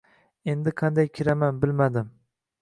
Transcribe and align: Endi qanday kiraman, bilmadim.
Endi 0.53 0.73
qanday 0.81 1.11
kiraman, 1.19 1.61
bilmadim. 1.67 2.11